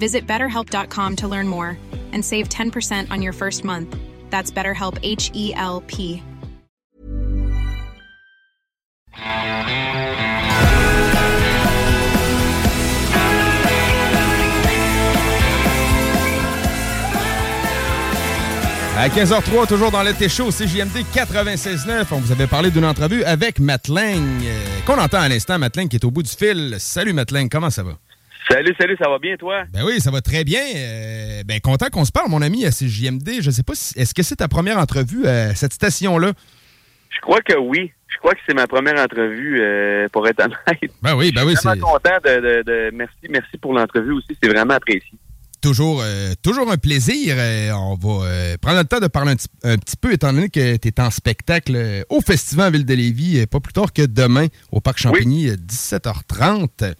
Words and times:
Visit 0.00 0.26
betterhelp.com 0.26 1.16
to 1.16 1.28
learn 1.28 1.46
more 1.46 1.78
and 2.12 2.24
save 2.24 2.48
10% 2.48 3.12
on 3.12 3.22
your 3.22 3.34
first 3.34 3.64
month. 3.64 3.94
That's 4.30 4.50
BetterHelp 4.50 4.98
H 5.02 5.30
E 5.34 5.52
L 5.54 5.82
P. 5.86 6.22
À 18.96 19.08
15h03, 19.08 19.66
toujours 19.66 19.90
dans 19.90 20.02
l'été 20.02 20.28
chaud, 20.28 20.50
CJMD 20.50 21.06
96.9. 21.14 22.04
On 22.12 22.18
vous 22.18 22.32
avait 22.32 22.46
parlé 22.46 22.70
d'une 22.70 22.84
entrevue 22.84 23.24
avec 23.24 23.58
Matt 23.58 23.88
Lang, 23.88 24.20
euh, 24.44 24.80
qu'on 24.84 24.98
entend 24.98 25.20
à 25.20 25.28
l'instant. 25.28 25.58
Matt 25.58 25.76
Lang 25.76 25.88
qui 25.88 25.96
est 25.96 26.04
au 26.04 26.10
bout 26.10 26.22
du 26.22 26.30
fil. 26.30 26.76
Salut 26.78 27.14
Matt 27.14 27.30
Lang, 27.30 27.48
comment 27.48 27.70
ça 27.70 27.82
va? 27.82 27.92
Salut, 28.48 28.74
salut, 28.80 28.96
ça 29.00 29.08
va 29.08 29.18
bien 29.18 29.36
toi? 29.36 29.62
Ben 29.72 29.84
oui, 29.84 30.00
ça 30.00 30.10
va 30.10 30.20
très 30.20 30.44
bien. 30.44 30.60
Euh, 30.74 31.42
ben 31.44 31.60
content 31.60 31.86
qu'on 31.90 32.04
se 32.04 32.10
parle, 32.12 32.30
mon 32.30 32.42
ami, 32.42 32.64
à 32.66 32.70
CJMD. 32.70 33.40
Je 33.40 33.50
sais 33.50 33.62
pas, 33.62 33.74
si, 33.74 33.96
est-ce 33.98 34.12
que 34.14 34.22
c'est 34.22 34.36
ta 34.36 34.48
première 34.48 34.78
entrevue 34.78 35.26
à 35.26 35.54
cette 35.54 35.72
station-là? 35.72 36.32
Je 37.10 37.20
crois 37.20 37.40
que 37.42 37.56
oui. 37.58 37.92
Je 38.08 38.16
crois 38.18 38.32
que 38.34 38.40
c'est 38.48 38.54
ma 38.54 38.66
première 38.66 38.98
entrevue, 39.00 39.60
euh, 39.60 40.08
pour 40.12 40.26
être 40.26 40.40
honnête. 40.42 40.90
Ben 41.02 41.14
oui, 41.14 41.30
ben 41.32 41.44
oui. 41.44 41.52
Je 41.54 41.58
suis 41.60 41.68
vraiment 41.68 41.86
content 41.92 42.16
de, 42.24 42.30
de- 42.40 42.62
de- 42.62 42.90
Merci, 42.92 43.14
merci 43.28 43.56
pour 43.58 43.72
l'entrevue 43.72 44.12
aussi. 44.12 44.36
C'est 44.42 44.48
vraiment 44.48 44.74
apprécié. 44.74 45.12
Toujours, 45.62 46.00
euh, 46.02 46.32
toujours 46.42 46.72
un 46.72 46.78
plaisir. 46.78 47.36
On 47.76 47.94
va 47.94 48.56
prendre 48.60 48.78
le 48.78 48.84
temps 48.84 48.98
de 48.98 49.06
parler 49.06 49.32
un, 49.32 49.36
petit- 49.36 49.48
un 49.62 49.76
petit 49.76 49.96
peu, 49.96 50.12
étant 50.12 50.32
donné 50.32 50.48
que 50.48 50.76
tu 50.76 50.88
es 50.88 51.00
en 51.00 51.10
spectacle 51.10 52.02
au 52.08 52.20
Festival 52.20 52.72
Ville 52.72 52.86
de 52.86 52.94
Lévis, 52.94 53.46
pas 53.46 53.60
plus 53.60 53.74
tard 53.74 53.92
que 53.92 54.02
demain 54.06 54.46
au 54.72 54.80
Parc 54.80 54.98
Champigny, 54.98 55.50
euh, 55.50 55.56
17h30. 55.56 56.94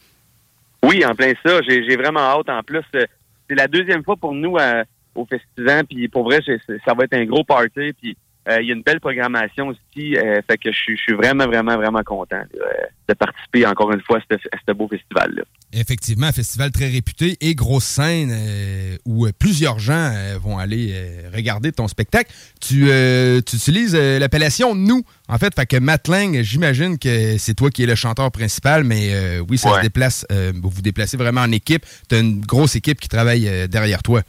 Oui, 0.85 1.05
en 1.05 1.15
plein 1.15 1.33
ça. 1.45 1.61
J'ai 1.63 1.97
vraiment 1.97 2.21
hâte. 2.21 2.49
En 2.49 2.63
plus, 2.63 2.85
euh, 2.95 3.05
c'est 3.49 3.55
la 3.55 3.69
deuxième 3.69 4.05
fois 4.05 4.17
pour 4.17 4.33
nous 4.33 4.57
euh, 4.57 4.85
au 5.15 5.27
festival. 5.27 5.87
Puis 5.87 6.09
pour 6.09 6.25
vrai, 6.25 6.41
ça 6.85 6.95
va 6.95 7.05
être 7.05 7.15
un 7.15 7.25
gros 7.25 7.45
party. 7.45 7.93
Puis 8.01 8.17
il 8.49 8.67
y 8.69 8.71
a 8.71 8.75
une 8.75 8.83
belle 8.83 9.01
programmation 9.01 9.69
aussi. 9.69 10.17
euh, 10.17 10.41
fait 10.49 10.57
que 10.59 10.73
je 10.73 10.77
suis- 10.77 10.97
je 10.97 11.03
suis 11.03 11.13
vraiment, 11.13 11.47
vraiment, 11.47 11.77
vraiment 11.77 12.03
content 12.03 12.37
euh, 12.55 12.67
de 13.09 13.15
participer 13.15 13.67
encore 13.67 13.93
une 13.93 14.01
fois 14.01 14.19
à 14.19 14.37
ce, 14.67 14.73
beau 14.73 14.89
festival-là. 14.89 15.43
Effectivement, 15.73 16.27
un 16.29 16.33
festival 16.33 16.71
très 16.71 16.89
réputé 16.89 17.37
et 17.41 17.55
grosse 17.55 17.85
scène 17.85 18.31
euh, 18.33 18.97
où 19.05 19.27
euh, 19.27 19.33
plusieurs 19.39 19.79
gens 19.79 20.13
euh, 20.15 20.39
vont 20.41 20.59
aller 20.59 20.91
euh, 20.93 21.29
regarder 21.35 21.71
ton 21.73 21.87
spectacle. 21.87 22.33
Tu, 22.61 22.87
euh, 22.89 23.41
tu 23.43 23.57
utilises 23.57 23.95
euh, 23.95 24.19
l'appellation 24.19 24.75
nous, 24.75 25.03
en 25.29 25.39
fait, 25.39 25.55
fait 25.55 25.67
que 25.67 25.77
Matt 25.77 26.09
Lang, 26.09 26.41
j'imagine 26.43 26.99
que 26.99 27.37
c'est 27.39 27.55
toi 27.55 27.71
qui 27.71 27.83
es 27.83 27.87
le 27.87 27.95
chanteur 27.95 28.31
principal, 28.33 28.85
mais 28.85 29.11
euh, 29.13 29.45
oui, 29.49 29.59
ça 29.59 29.69
se 29.77 29.83
déplace, 29.83 30.25
euh, 30.33 30.53
vous 30.61 30.71
vous 30.71 30.83
déplacez 30.83 31.17
vraiment 31.17 31.43
en 31.43 31.53
équipe. 31.53 31.85
Tu 32.09 32.15
as 32.15 32.21
une 32.21 32.41
grosse 32.41 32.75
équipe 32.77 33.01
qui 33.01 33.09
travaille 33.09 33.49
euh, 33.49 33.67
derrière 33.67 34.03
toi. 34.03 34.23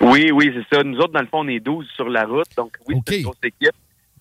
Oui, 0.00 0.30
oui, 0.30 0.52
c'est 0.54 0.76
ça. 0.76 0.82
Nous 0.82 0.98
autres, 0.98 1.12
dans 1.12 1.20
le 1.20 1.26
fond, 1.26 1.40
on 1.40 1.48
est 1.48 1.60
12 1.60 1.86
sur 1.94 2.08
la 2.08 2.24
route. 2.24 2.46
Donc, 2.56 2.76
oui, 2.86 2.96
c'est 3.06 3.16
une 3.18 3.22
grosse 3.24 3.36
équipe. 3.42 3.72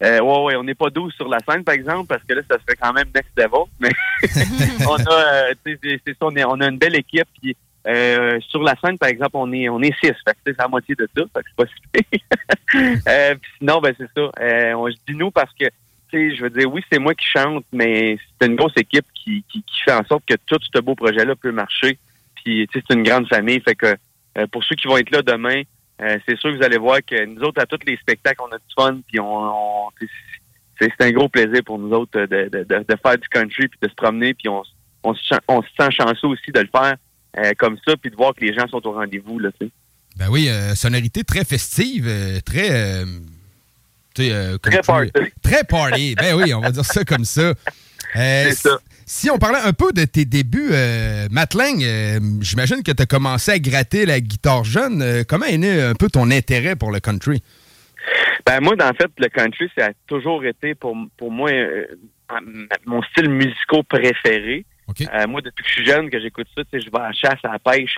Euh, 0.04 0.20
ouais, 0.20 0.44
ouais, 0.44 0.56
on 0.58 0.64
n'est 0.64 0.76
pas 0.76 0.90
12 0.90 1.14
sur 1.14 1.28
la 1.28 1.40
scène, 1.40 1.64
par 1.64 1.74
exemple, 1.76 2.08
parce 2.08 2.24
que 2.24 2.34
là, 2.34 2.42
ça 2.50 2.58
serait 2.60 2.76
quand 2.80 2.92
même 2.94 3.08
next 3.16 3.32
level. 3.38 3.64
Mais 3.80 3.90
on 4.90 4.96
a, 4.96 5.50
euh, 5.50 5.54
c'est 5.66 6.08
ça, 6.08 6.16
on, 6.22 6.36
est- 6.36 6.44
on 6.46 6.60
a 6.62 6.68
une 6.68 6.78
belle 6.78 6.96
équipe. 6.96 7.28
Puis, 7.42 7.56
euh, 7.88 8.40
sur 8.50 8.62
la 8.64 8.76
scène, 8.84 8.98
par 8.98 9.10
exemple, 9.10 9.32
on 9.36 9.52
est 9.54 9.70
on 9.70 9.82
est 9.82 9.94
six. 10.00 10.08
Fait 10.08 10.14
que 10.14 10.32
tu 10.46 10.52
sais, 10.52 10.56
c'est 10.58 10.62
la 10.62 10.68
moitié 10.68 10.96
de 10.96 11.08
ça. 11.16 11.24
Fait 11.34 11.42
que 11.42 11.48
c'est 11.50 11.56
pas 11.56 11.66
si 11.66 12.20
euh, 13.08 13.36
puis 13.36 13.52
sinon, 13.60 13.80
ben 13.80 13.94
c'est 13.98 14.10
ça. 14.16 14.32
Euh, 14.42 14.74
on 14.74 14.90
se 14.90 14.98
dit 15.08 15.16
nous 15.16 15.32
parce 15.32 15.52
que, 15.54 15.66
tu 15.66 15.72
sais, 16.32 16.36
je 16.36 16.42
veux 16.44 16.50
dire, 16.50 16.72
oui, 16.72 16.82
c'est 16.92 17.00
moi 17.00 17.14
qui 17.14 17.26
chante, 17.28 17.64
mais 17.72 18.18
c'est 18.40 18.48
une 18.48 18.56
grosse 18.56 18.76
équipe 18.78 19.06
qui, 19.14 19.44
qui, 19.50 19.62
qui 19.64 19.82
fait 19.84 19.94
en 19.94 20.04
sorte 20.06 20.24
que 20.28 20.36
tout 20.46 20.58
ce 20.74 20.80
beau 20.82 20.96
projet-là 20.96 21.36
peut 21.36 21.52
marcher. 21.52 21.98
Puis, 22.44 22.68
tu 22.68 22.80
sais, 22.80 22.86
c'est 22.88 22.96
une 22.96 23.04
grande 23.04 23.28
famille. 23.28 23.60
Fait 23.62 23.76
que 23.76 23.96
pour 24.52 24.64
ceux 24.64 24.76
qui 24.76 24.88
vont 24.88 24.98
être 24.98 25.12
là 25.12 25.22
demain, 25.22 25.62
euh, 26.02 26.18
c'est 26.28 26.38
sûr 26.38 26.52
que 26.52 26.58
vous 26.58 26.64
allez 26.64 26.78
voir 26.78 27.00
que 27.06 27.26
nous 27.26 27.42
autres, 27.42 27.62
à 27.62 27.66
tous 27.66 27.80
les 27.88 27.96
spectacles, 27.98 28.42
on 28.42 28.52
a 28.54 28.58
du 28.58 28.74
fun, 28.78 29.00
puis 29.08 29.20
on, 29.20 29.26
on- 29.88 29.90
c'est 30.80 30.92
c'est 31.00 31.06
un 31.08 31.12
gros 31.12 31.30
plaisir 31.30 31.62
pour 31.66 31.80
nous 31.80 31.92
autres 31.96 32.20
de, 32.20 32.26
de, 32.26 32.64
de, 32.64 32.64
de 32.64 32.96
faire 33.02 33.18
du 33.18 33.28
country, 33.30 33.68
puis 33.70 33.80
de 33.82 33.88
se 33.88 33.96
promener, 33.96 34.34
puis 34.34 34.50
on, 34.50 34.62
on, 35.04 35.14
se, 35.16 35.36
on 35.48 35.62
se 35.62 35.68
sent 35.80 35.90
chanceux 35.92 36.28
aussi 36.28 36.52
de 36.54 36.60
le 36.60 36.68
faire 36.68 36.96
euh, 37.38 37.52
comme 37.58 37.78
ça, 37.88 37.96
puis 37.96 38.12
de 38.12 38.16
voir 38.18 38.34
que 38.36 38.42
les 38.44 38.54
gens 38.54 38.68
sont 38.68 38.86
au 38.86 38.92
rendez-vous, 38.92 39.40
là, 39.40 39.50
tu 39.60 39.68
sais. 39.68 39.72
Ben 40.18 40.28
oui, 40.30 40.48
euh, 40.50 40.76
sonorité 40.76 41.24
très 41.24 41.44
festive, 41.46 42.06
euh, 42.08 42.40
très... 42.46 42.72
euh, 42.72 43.06
euh, 44.20 44.58
Très 44.60 44.82
party. 44.82 45.12
Très 45.42 45.64
party. 45.66 46.16
Ben 46.16 46.36
oui, 46.36 46.54
on 46.54 46.62
va 46.62 46.72
dire 46.72 46.86
ça 46.86 47.04
comme 47.04 47.26
ça. 47.26 47.54
Euh, 48.16 48.52
si- 48.52 48.68
Si 49.08 49.30
on 49.30 49.38
parlait 49.38 49.60
un 49.64 49.74
peu 49.74 49.92
de 49.94 50.04
tes 50.06 50.26
débuts, 50.26 50.70
euh, 50.72 51.28
Matt 51.30 51.54
Lang, 51.54 51.82
euh, 51.84 52.20
j'imagine 52.42 52.82
que 52.82 52.92
tu 52.92 53.04
as 53.04 53.06
commencé 53.06 53.52
à 53.52 53.60
gratter 53.60 54.06
la 54.08 54.20
guitare 54.20 54.64
jeune. 54.64 55.02
Euh, 55.04 55.24
comment 55.28 55.46
est 55.46 55.58
né 55.60 55.80
un 55.80 55.94
peu 55.94 56.10
ton 56.10 56.32
intérêt 56.32 56.76
pour 56.76 56.92
le 56.92 57.00
country? 57.00 57.44
Ben 58.48 58.60
moi, 58.62 58.76
dans 58.76 58.88
le 58.90 58.96
fait, 58.96 59.12
le 59.20 59.28
country, 59.30 59.70
ça 59.78 59.88
a 59.88 59.92
toujours 60.08 60.44
été 60.46 60.74
pour, 60.74 60.98
pour 61.18 61.32
moi 61.32 61.52
euh, 61.52 61.86
mon 62.86 63.02
style 63.04 63.30
musical 63.30 63.84
préféré. 63.88 64.66
Moi, 65.28 65.42
depuis 65.42 65.64
que 65.64 65.70
je 65.70 65.74
suis 65.76 65.86
jeune, 65.86 66.10
que 66.10 66.20
j'écoute 66.20 66.48
ça, 66.56 66.64
je 66.74 66.78
vais 66.90 66.98
à 67.00 67.08
la 67.08 67.14
chasse, 67.14 67.40
à 67.44 67.54
la 67.54 67.60
pêche 67.60 67.96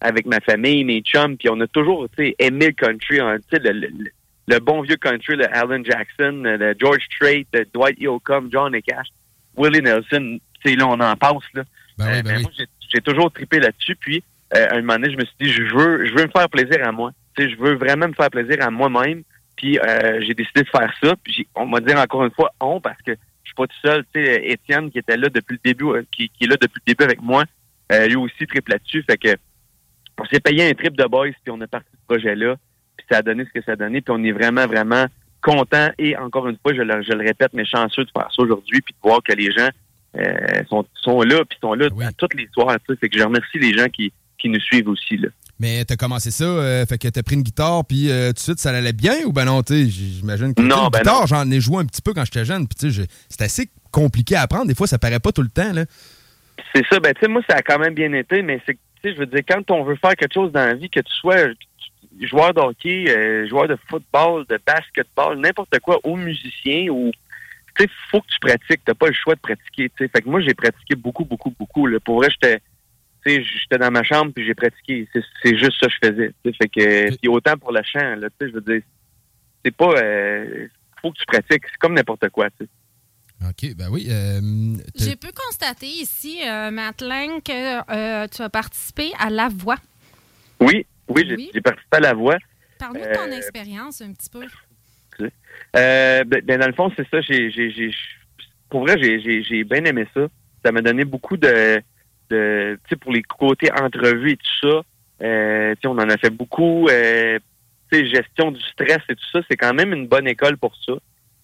avec 0.00 0.26
ma 0.26 0.40
famille, 0.40 0.84
mes 0.84 1.00
chums, 1.02 1.36
puis 1.36 1.48
on 1.50 1.60
a 1.60 1.66
toujours 1.68 2.06
aimé 2.38 2.66
le 2.66 2.72
country, 2.72 3.20
hein, 3.20 3.36
le, 3.52 3.58
le- 3.58 3.72
le- 3.72 4.10
le 4.50 4.58
bon 4.60 4.80
vieux 4.82 4.96
country, 4.96 5.36
le 5.36 5.44
Alan 5.54 5.82
Jackson, 5.84 6.40
le, 6.44 6.56
le 6.56 6.74
George 6.80 7.02
Strait, 7.14 7.44
le 7.52 7.64
Dwight 7.74 8.00
Yoakam, 8.00 8.48
John 8.52 8.72
Cash, 8.86 9.08
Willie 9.56 9.82
Nelson, 9.82 10.38
tu 10.64 10.70
sais, 10.70 10.76
là, 10.76 10.86
on 10.86 10.98
en 11.00 11.16
passe, 11.16 11.44
là. 11.54 11.62
Ben 11.98 12.06
Euh, 12.06 12.22
ben 12.22 12.42
moi, 12.42 12.50
j'ai- 12.56 13.00
toujours 13.00 13.30
trippé 13.30 13.60
là-dessus, 13.60 13.96
puis 13.96 14.22
euh, 14.56 14.66
à 14.70 14.74
un 14.74 14.80
moment 14.80 14.94
donné, 14.94 15.12
je 15.12 15.16
me 15.16 15.24
suis 15.24 15.34
dit, 15.40 15.52
je 15.52 15.62
veux, 15.74 16.06
je 16.06 16.14
veux 16.14 16.24
me 16.24 16.30
faire 16.30 16.48
plaisir 16.48 16.86
à 16.86 16.92
moi. 16.92 17.12
je 17.38 17.56
veux 17.56 17.74
vraiment 17.76 18.08
me 18.08 18.14
faire 18.14 18.30
plaisir 18.30 18.56
à 18.60 18.70
moi-même. 18.70 19.22
Puis 19.56 19.78
euh, 19.78 20.20
j'ai 20.22 20.34
décidé 20.34 20.62
de 20.62 20.68
faire 20.68 20.92
ça. 21.02 21.14
Puis 21.22 21.46
on 21.54 21.66
m'a 21.66 21.80
dit 21.80 21.92
encore 21.92 22.24
une 22.24 22.30
fois 22.30 22.52
on 22.60 22.80
parce 22.80 23.00
que 23.02 23.12
je 23.12 23.48
suis 23.48 23.54
pas 23.54 23.66
tout 23.66 23.76
seul. 23.84 24.04
Tu 24.14 24.24
sais, 24.24 24.46
Étienne 24.46 24.90
qui 24.90 24.98
était 24.98 25.16
là 25.16 25.28
depuis 25.28 25.54
le 25.54 25.60
début, 25.64 25.86
euh, 25.86 26.02
qui, 26.12 26.30
est 26.40 26.46
là 26.46 26.56
depuis 26.60 26.80
le 26.86 26.92
début 26.92 27.04
avec 27.04 27.20
moi, 27.20 27.44
euh, 27.92 28.06
lui 28.06 28.16
aussi 28.16 28.46
triple 28.46 28.72
là-dessus. 28.72 29.04
Fait 29.08 29.18
que 29.18 29.36
on 30.20 30.24
s'est 30.26 30.40
payé 30.40 30.68
un 30.68 30.74
trip 30.74 30.96
de 30.96 31.04
boys 31.04 31.30
puis 31.42 31.50
on 31.50 31.60
a 31.60 31.66
parti 31.66 31.88
ce 31.92 32.06
projet-là. 32.06 32.56
Puis 32.96 33.06
ça 33.10 33.18
a 33.18 33.22
donné 33.22 33.44
ce 33.44 33.50
que 33.58 33.64
ça 33.64 33.72
a 33.72 33.76
donné. 33.76 34.00
Puis 34.00 34.14
on 34.16 34.22
est 34.24 34.32
vraiment, 34.32 34.66
vraiment 34.66 35.06
content 35.40 35.90
et 35.98 36.16
encore 36.16 36.48
une 36.48 36.56
fois, 36.58 36.74
je 36.74 36.82
le, 36.82 37.02
je 37.02 37.12
le 37.12 37.24
répète, 37.24 37.52
mais 37.52 37.64
chanceux 37.64 38.04
de 38.04 38.10
faire 38.10 38.28
ça 38.34 38.42
aujourd'hui 38.42 38.80
puis 38.80 38.94
de 38.94 39.08
voir 39.08 39.22
que 39.22 39.32
les 39.32 39.52
gens 39.52 39.68
sont, 40.68 40.86
sont 40.94 41.22
là 41.22 41.44
puis 41.44 41.58
sont 41.60 41.74
là 41.74 41.88
à 42.02 42.12
toutes 42.12 42.34
les 42.34 42.48
soirs. 42.52 42.76
Fait 42.86 43.08
que 43.08 43.18
je 43.18 43.24
remercie 43.24 43.58
les 43.58 43.76
gens 43.76 43.88
qui, 43.88 44.12
qui 44.38 44.48
nous 44.48 44.60
suivent 44.60 44.88
aussi. 44.88 45.16
Là. 45.16 45.28
Mais 45.60 45.84
t'as 45.84 45.96
commencé 45.96 46.30
ça, 46.30 46.44
euh, 46.44 46.86
fait 46.86 46.98
que 46.98 47.08
t'as 47.08 47.22
pris 47.22 47.34
une 47.34 47.42
guitare, 47.42 47.84
puis 47.84 48.10
euh, 48.10 48.28
tout 48.28 48.34
de 48.34 48.38
suite, 48.38 48.58
ça 48.60 48.70
allait 48.70 48.92
bien 48.92 49.16
ou 49.26 49.32
ben 49.32 49.44
non, 49.44 49.62
tu 49.64 49.88
j'imagine 49.88 50.54
que 50.54 50.62
non, 50.62 50.88
ben 50.88 51.00
guitare, 51.00 51.26
j'en 51.26 51.50
ai 51.50 51.60
joué 51.60 51.78
un 51.78 51.84
petit 51.84 52.00
peu 52.00 52.14
quand 52.14 52.24
j'étais 52.24 52.44
jeune, 52.44 52.68
puis 52.68 52.76
tu 52.78 52.92
sais, 52.92 53.06
c'est 53.28 53.42
assez 53.42 53.68
compliqué 53.90 54.36
à 54.36 54.42
apprendre. 54.42 54.66
Des 54.66 54.76
fois, 54.76 54.86
ça 54.86 54.98
paraît 54.98 55.18
pas 55.18 55.32
tout 55.32 55.42
le 55.42 55.48
temps, 55.48 55.72
là. 55.72 55.84
C'est 56.74 56.84
ça, 56.86 57.00
ben 57.00 57.12
tu 57.12 57.20
sais, 57.20 57.28
moi, 57.28 57.42
ça 57.48 57.56
a 57.56 57.62
quand 57.62 57.78
même 57.78 57.94
bien 57.94 58.12
été, 58.12 58.42
mais 58.42 58.60
c'est 58.66 58.78
tu 59.02 59.08
sais, 59.08 59.14
je 59.14 59.20
veux 59.20 59.26
dire, 59.26 59.42
quand 59.48 59.70
on 59.70 59.84
veut 59.84 59.96
faire 59.96 60.14
quelque 60.16 60.34
chose 60.34 60.52
dans 60.52 60.64
la 60.64 60.74
vie, 60.74 60.90
que 60.90 61.00
tu 61.00 61.12
sois 61.12 61.48
joueur 62.20 62.52
de 62.52 62.60
hockey, 62.60 63.04
euh, 63.08 63.48
joueur 63.48 63.68
de 63.68 63.78
football, 63.88 64.44
de 64.48 64.58
basketball, 64.66 65.38
n'importe 65.38 65.78
quoi, 65.80 65.98
ou 66.04 66.16
musicien, 66.16 66.88
ou 66.90 67.12
tu 67.78 67.84
sais, 67.84 67.90
faut 68.10 68.20
que 68.20 68.26
tu 68.26 68.38
pratiques, 68.40 68.82
t'as 68.84 68.94
pas 68.94 69.06
le 69.06 69.14
choix 69.14 69.34
de 69.34 69.40
pratiquer, 69.40 69.88
tu 69.90 70.04
sais. 70.04 70.08
Fait 70.08 70.22
que 70.22 70.28
moi, 70.28 70.40
j'ai 70.40 70.54
pratiqué 70.54 70.96
beaucoup, 70.96 71.24
beaucoup, 71.24 71.54
beaucoup. 71.58 71.86
Là. 71.86 72.00
Pour 72.00 72.16
vrai, 72.16 72.28
j'étais 72.30 72.60
j'étais 73.26 73.78
dans 73.78 73.90
ma 73.90 74.02
chambre 74.02 74.32
puis 74.34 74.46
j'ai 74.46 74.54
pratiqué. 74.54 75.08
C'est 75.42 75.56
juste 75.56 75.78
ça 75.80 75.86
que 75.86 75.92
je 75.92 76.08
faisais. 76.08 76.32
Fait 76.44 76.68
que, 76.68 77.16
puis 77.16 77.28
autant 77.28 77.56
pour 77.56 77.72
le 77.72 77.82
chant, 77.82 78.16
là, 78.16 78.28
je 78.40 78.46
veux 78.46 78.60
dire, 78.60 78.82
c'est 79.64 79.74
pas, 79.74 79.92
euh, 80.00 80.68
faut 81.00 81.12
que 81.12 81.18
tu 81.18 81.26
pratiques. 81.26 81.64
C'est 81.66 81.78
comme 81.78 81.94
n'importe 81.94 82.28
quoi, 82.30 82.48
tu 82.50 82.66
OK, 83.46 83.76
ben 83.76 83.88
oui. 83.90 84.08
Euh, 84.10 84.40
j'ai 84.96 85.14
pu 85.14 85.28
constater 85.32 85.86
ici, 85.86 86.40
euh, 86.44 86.70
que 86.70 87.92
euh, 87.92 88.26
tu 88.26 88.42
as 88.42 88.48
participé 88.48 89.12
à 89.18 89.30
La 89.30 89.48
Voix. 89.48 89.76
Oui, 90.58 90.84
oui, 91.08 91.50
j'ai 91.54 91.60
participé 91.60 91.98
à 91.98 92.00
La 92.00 92.14
Voix. 92.14 92.36
Parle-nous 92.80 93.04
de 93.04 93.14
ton 93.14 93.30
expérience 93.30 94.00
un 94.00 94.12
petit 94.12 94.28
peu. 94.28 94.44
Ben, 95.74 96.24
ben, 96.24 96.58
dans 96.58 96.66
le 96.66 96.72
fond, 96.72 96.90
c'est 96.96 97.08
ça. 97.08 97.20
J'ai, 97.20 97.90
pour 98.70 98.82
vrai, 98.82 98.96
j'ai 98.98 99.64
bien 99.64 99.84
aimé 99.84 100.06
ça. 100.14 100.26
Ça 100.64 100.72
m'a 100.72 100.82
donné 100.82 101.04
beaucoup 101.04 101.36
de, 101.36 101.80
de 102.30 102.78
pour 103.00 103.12
les 103.12 103.22
côtés 103.22 103.70
entrevues 103.72 104.32
et 104.32 104.36
tout 104.36 104.68
ça, 104.68 104.82
euh, 105.22 105.74
on 105.84 105.98
en 105.98 106.08
a 106.08 106.16
fait 106.16 106.30
beaucoup. 106.30 106.88
Euh, 106.88 107.38
gestion 107.92 108.50
du 108.50 108.60
stress 108.60 108.98
et 109.08 109.14
tout 109.14 109.30
ça, 109.32 109.40
c'est 109.50 109.56
quand 109.56 109.74
même 109.74 109.92
une 109.92 110.06
bonne 110.06 110.28
école 110.28 110.56
pour 110.56 110.74
ça. 110.84 110.92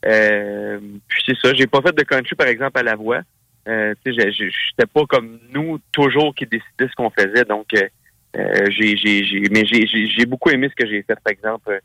Euh, 0.07 0.79
puis 1.09 1.23
c'est 1.27 1.37
ça, 1.39 1.55
j'ai 1.55 1.67
pas 1.67 1.81
fait 1.81 1.95
de 1.95 2.03
country, 2.03 2.35
par 2.35 2.49
exemple, 2.49 2.79
à 2.79 2.83
la 2.83 2.97
voix. 2.97 3.21
Euh, 3.67 3.95
j'étais 4.05 4.87
pas 4.93 5.05
comme 5.09 5.39
nous, 5.51 5.79
toujours 5.93 6.35
qui 6.35 6.45
décidait 6.45 6.89
ce 6.89 6.95
qu'on 6.97 7.11
faisait. 7.11 7.45
Donc, 7.45 7.67
euh, 7.75 7.89
euh 8.37 8.67
j'ai, 8.71 8.95
mais 9.51 9.65
j'ai, 9.65 10.27
beaucoup 10.27 10.51
aimé 10.51 10.69
ce 10.69 10.85
que 10.85 10.89
j'ai 10.89 11.03
fait, 11.03 11.19
par 11.25 11.33
exemple, 11.33 11.71
euh, 11.71 11.79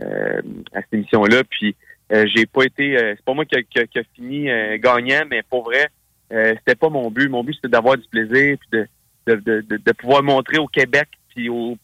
à 0.00 0.80
cette 0.82 0.92
émission-là. 0.92 1.42
Puis, 1.44 1.74
j'ai 2.10 2.46
pas 2.46 2.64
été, 2.64 2.96
c'est 2.98 3.24
pas 3.24 3.34
moi 3.34 3.44
qui 3.44 3.56
a, 3.56 4.02
fini 4.14 4.48
gagnant, 4.78 5.24
mais 5.28 5.42
pour 5.42 5.64
vrai, 5.64 5.88
euh, 6.32 6.54
c'était 6.58 6.74
pas 6.74 6.88
mon 6.88 7.10
but. 7.10 7.28
Mon 7.28 7.44
but, 7.44 7.54
c'était 7.54 7.68
d'avoir 7.68 7.96
du 7.96 8.08
plaisir, 8.08 8.56
puis 8.58 8.80
de, 9.26 9.34
de, 9.34 9.60
de, 9.60 9.92
pouvoir 9.92 10.22
montrer 10.22 10.58
au 10.58 10.66
Québec, 10.66 11.08
puis 11.34 11.48
aux, 11.48 11.76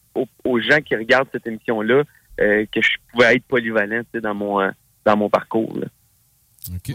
gens 0.59 0.79
qui 0.81 0.95
regardent 0.95 1.29
cette 1.31 1.47
émission-là, 1.47 2.03
euh, 2.41 2.65
que 2.71 2.81
je 2.81 2.97
pouvais 3.11 3.35
être 3.35 3.45
polyvalent 3.45 4.03
dans 4.13 4.33
mon, 4.33 4.61
euh, 4.61 4.69
dans 5.05 5.17
mon 5.17 5.29
parcours. 5.29 5.77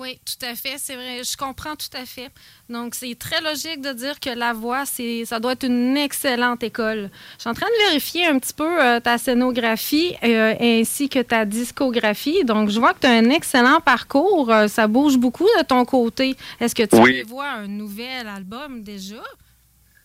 Oui, 0.01 0.19
tout 0.25 0.47
à 0.47 0.55
fait, 0.55 0.77
c'est 0.79 0.95
vrai. 0.95 1.23
Je 1.23 1.37
comprends 1.37 1.77
tout 1.77 1.95
à 1.97 2.05
fait. 2.07 2.31
Donc, 2.69 2.95
c'est 2.95 3.15
très 3.19 3.41
logique 3.41 3.81
de 3.81 3.93
dire 3.93 4.21
que 4.21 4.31
la 4.31 4.53
voix, 4.53 4.87
c'est, 4.87 5.25
ça 5.25 5.41
doit 5.41 5.53
être 5.53 5.67
une 5.67 5.97
excellente 5.97 6.63
école. 6.63 7.11
Je 7.37 7.41
suis 7.43 7.51
en 7.51 7.55
train 7.55 7.67
de 7.67 7.89
vérifier 7.89 8.27
un 8.27 8.39
petit 8.39 8.55
peu 8.55 8.83
euh, 8.83 9.01
ta 9.01 9.19
scénographie 9.19 10.15
euh, 10.25 10.55
ainsi 10.61 11.09
que 11.09 11.21
ta 11.21 11.45
discographie. 11.45 12.45
Donc, 12.45 12.71
je 12.71 12.79
vois 12.79 12.95
que 12.95 13.01
tu 13.01 13.07
as 13.07 13.13
un 13.13 13.31
excellent 13.31 13.81
parcours. 13.81 14.51
Euh, 14.51 14.69
ça 14.69 14.87
bouge 14.87 15.19
beaucoup 15.19 15.49
de 15.59 15.65
ton 15.65 15.85
côté. 15.85 16.37
Est-ce 16.61 16.75
que 16.75 16.85
tu 16.85 16.97
oui. 16.97 17.23
prévois 17.23 17.49
un 17.49 17.69
nouvel 17.69 18.27
album 18.27 18.83
déjà? 18.83 19.23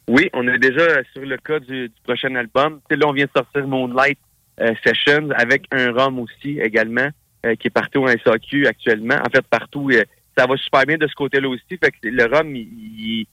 Oui, 0.07 0.29
on 0.33 0.47
est 0.47 0.59
déjà 0.59 1.03
sur 1.13 1.21
le 1.21 1.37
cas 1.37 1.59
du, 1.59 1.89
prochain 2.03 2.35
album. 2.35 2.81
là, 2.89 3.07
on 3.07 3.13
vient 3.13 3.25
de 3.25 3.31
sortir 3.35 3.67
Moonlight 3.67 4.19
Sessions 4.83 5.29
avec 5.35 5.65
un 5.71 5.91
rhum 5.91 6.19
aussi 6.19 6.59
également. 6.59 7.09
Euh, 7.45 7.55
qui 7.55 7.67
est 7.67 7.71
partout 7.71 7.99
au 7.99 8.07
SAQ 8.07 8.67
actuellement. 8.67 9.15
En 9.15 9.29
fait, 9.29 9.41
partout, 9.41 9.89
euh, 9.91 10.05
ça 10.37 10.47
va 10.47 10.55
super 10.55 10.85
bien 10.85 10.95
de 10.95 11.05
ce 11.07 11.13
côté-là 11.13 11.49
aussi. 11.49 11.77
Fait 11.77 11.91
que 11.91 11.97
le 12.03 12.23
rhum, 12.23 12.55
il, 12.55 13.27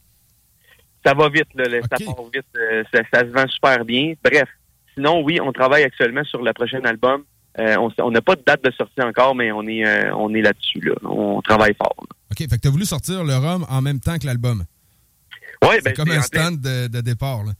ça 1.06 1.14
va 1.14 1.28
vite, 1.28 1.46
là, 1.54 1.66
ça 1.82 2.04
part 2.04 2.24
vite, 2.34 2.44
euh, 2.56 2.82
ça, 2.92 3.20
se 3.20 3.26
vend 3.26 3.46
super 3.46 3.84
bien. 3.84 4.14
Bref, 4.24 4.48
sinon, 4.94 5.22
oui, 5.22 5.38
on 5.40 5.52
travaille 5.52 5.84
actuellement 5.84 6.24
sur 6.24 6.42
le 6.42 6.52
prochain 6.52 6.80
album. 6.82 7.22
on 7.56 8.10
n'a 8.10 8.20
pas 8.20 8.34
de 8.34 8.42
date 8.44 8.64
de 8.64 8.72
sortie 8.72 9.00
encore, 9.00 9.36
mais 9.36 9.52
on 9.52 9.62
est, 9.68 10.10
on 10.10 10.34
est 10.34 10.42
là-dessus. 10.42 10.80
Là. 10.80 10.94
On 11.04 11.40
travaille 11.40 11.76
fort. 11.80 11.94
OK, 12.32 12.38
fait 12.38 12.48
que 12.48 12.62
tu 12.62 12.66
as 12.66 12.72
voulu 12.72 12.86
sortir 12.86 13.22
le 13.22 13.36
rhum 13.36 13.64
en 13.70 13.80
même 13.80 14.00
temps 14.00 14.18
que 14.18 14.26
l'album. 14.26 14.64
Oui, 15.62 15.76
C'est 15.76 15.84
ben, 15.84 15.94
comme 15.94 16.10
un 16.10 16.22
stand 16.22 16.60
de, 16.60 16.88
de, 16.88 17.00
départ. 17.00 17.44
Là. 17.44 17.52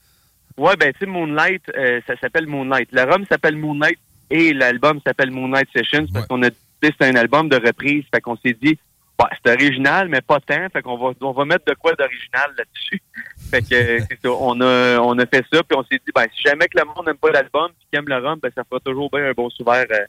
Ouais, 0.56 0.74
ben, 0.76 0.92
tu 0.94 0.98
sais, 0.98 1.06
Moonlight, 1.06 1.62
ça 2.08 2.14
s'appelle 2.20 2.48
Moonlight. 2.48 2.88
Le 2.90 3.02
rhum 3.02 3.24
s'appelle 3.30 3.56
Moonlight 3.56 4.00
et 4.30 4.52
l'album 4.52 5.00
s'appelle 5.04 5.30
Moonlight 5.30 5.68
Sessions 5.74 6.06
parce 6.12 6.26
qu'on 6.26 6.42
a 6.42 6.50
dit 6.50 6.56
c'est 6.82 7.02
un 7.02 7.16
album 7.16 7.48
de 7.48 7.56
reprise. 7.56 8.04
Fait 8.12 8.20
qu'on 8.20 8.36
s'est 8.36 8.56
dit, 8.60 8.78
bah, 9.18 9.28
c'est 9.44 9.52
original, 9.52 10.08
mais 10.08 10.20
pas 10.20 10.40
tant. 10.40 10.66
Fait 10.72 10.82
qu'on 10.82 10.96
va, 10.96 11.12
on 11.20 11.32
va 11.32 11.44
mettre 11.44 11.64
de 11.66 11.74
quoi 11.74 11.92
d'original 11.94 12.54
là-dessus. 12.56 13.02
Fait 13.50 13.62
que 13.62 13.98
c'est 14.08 14.20
ça. 14.22 14.30
On 14.30 14.60
a, 14.60 14.98
on 15.00 15.18
a 15.18 15.26
fait 15.26 15.44
ça, 15.52 15.62
puis 15.62 15.76
on 15.76 15.82
s'est 15.82 16.00
dit, 16.06 16.12
ben, 16.14 16.24
si 16.34 16.42
jamais 16.42 16.66
que 16.68 16.78
le 16.78 16.84
monde 16.84 17.06
n'aime 17.06 17.16
pas 17.16 17.30
l'album, 17.30 17.68
puis 17.78 17.86
qu'il 17.90 17.98
aime 17.98 18.08
le 18.08 18.16
rhum, 18.16 18.38
ben, 18.40 18.50
ça 18.54 18.62
fera 18.64 18.80
toujours 18.80 19.10
bien 19.10 19.28
un 19.28 19.32
bon 19.32 19.50
souverain 19.50 19.84
euh, 19.90 20.06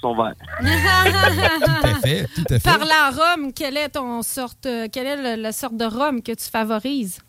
son 0.00 0.14
verre. 0.14 0.34
tout 0.60 1.86
à 1.86 1.94
fait, 2.00 2.24
tout 2.34 2.54
à 2.54 2.58
fait. 2.58 2.64
Parlant 2.64 3.10
rhum, 3.12 3.52
quelle 3.52 3.76
est 3.76 3.90
ton 3.90 4.22
sorte, 4.22 4.66
euh, 4.66 4.88
quelle 4.90 5.06
est 5.06 5.36
la 5.36 5.52
sorte 5.52 5.76
de 5.76 5.84
rhum 5.84 6.22
que 6.22 6.32
tu 6.32 6.50
favorises? 6.50 7.20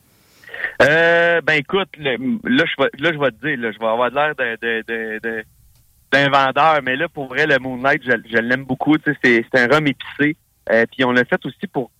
Euh, 0.82 1.42
ben 1.42 1.54
écoute, 1.54 1.90
là, 1.98 2.16
je 2.18 2.82
vais, 2.82 2.90
là, 2.98 3.14
je 3.14 3.20
vais 3.20 3.32
te 3.32 3.46
dire, 3.46 3.60
là, 3.60 3.72
je 3.72 3.80
vais 3.80 3.86
avoir 3.86 4.10
l'air 4.10 4.34
de, 4.36 4.58
de, 4.62 5.20
de 5.22 5.44
d'un 6.12 6.30
vendeur, 6.30 6.80
mais 6.84 6.96
là, 6.96 7.08
pour 7.08 7.28
vrai, 7.28 7.46
le 7.46 7.60
Moonlight, 7.60 8.02
je, 8.04 8.38
l'aime 8.38 8.64
beaucoup. 8.64 8.96
C'est 9.24 9.46
un 9.54 9.68
rhum 9.68 9.88
épicé. 9.88 10.36
Euh, 10.72 10.86
puis 10.92 11.04
on 11.04 11.12
l'a 11.12 11.26
fait 11.26 11.44
aussi 11.46 11.68
pour 11.68 11.92